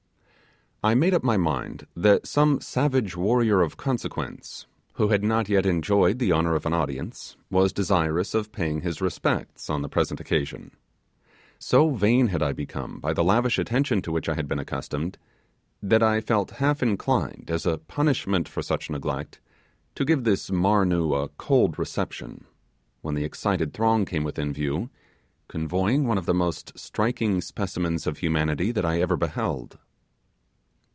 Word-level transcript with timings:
I 0.83 0.95
made 0.95 1.13
up 1.13 1.23
my 1.23 1.37
mind 1.37 1.85
that 1.95 2.25
some 2.25 2.59
savage 2.59 3.15
warrior 3.15 3.61
of 3.61 3.77
consequence, 3.77 4.65
who 4.93 5.09
had 5.09 5.23
not 5.23 5.47
yet 5.47 5.63
enjoyed 5.67 6.17
the 6.17 6.31
honour 6.31 6.55
of 6.55 6.65
an 6.65 6.73
audience, 6.73 7.37
was 7.51 7.71
desirous 7.71 8.33
of 8.33 8.51
paying 8.51 8.81
his 8.81 8.99
respects 8.99 9.69
on 9.69 9.83
the 9.83 9.87
present 9.89 10.19
occasion. 10.19 10.71
So 11.59 11.91
vain 11.91 12.29
had 12.29 12.41
I 12.41 12.53
become 12.53 12.99
by 12.99 13.13
the 13.13 13.23
lavish 13.23 13.59
attention 13.59 14.01
to 14.01 14.11
which 14.11 14.27
I 14.27 14.33
had 14.33 14.47
been 14.47 14.57
accustomed, 14.57 15.19
that 15.83 16.01
I 16.01 16.19
felt 16.19 16.49
half 16.57 16.81
inclined, 16.81 17.51
as 17.51 17.67
a 17.67 17.77
punishment 17.77 18.47
for 18.47 18.63
such 18.63 18.89
neglect, 18.89 19.39
to 19.93 20.03
give 20.03 20.23
this 20.23 20.49
Marnoo 20.49 21.13
a 21.13 21.27
cold 21.37 21.77
reception, 21.77 22.45
when 23.03 23.13
the 23.13 23.23
excited 23.23 23.71
throng 23.71 24.03
came 24.03 24.23
within 24.23 24.51
view, 24.51 24.89
convoying 25.47 26.07
one 26.07 26.17
of 26.17 26.25
the 26.25 26.33
most 26.33 26.71
striking 26.75 27.39
specimens 27.39 28.07
of 28.07 28.17
humanity 28.17 28.71
that 28.71 28.83
I 28.87 28.99
ever 28.99 29.15
beheld. 29.15 29.77